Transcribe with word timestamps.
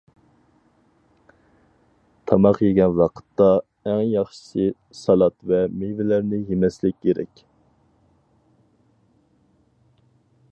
تاماق 2.31 2.61
يېگەن 2.67 2.95
ۋاقىتتا، 3.01 3.49
ئەڭ 3.91 4.01
ياخشىسى 4.13 4.65
سالات 5.01 5.37
ۋە 5.51 5.61
مېۋىلەرنى 5.83 6.41
يېمەسلىك 6.49 6.97
كېرەك. 7.09 7.47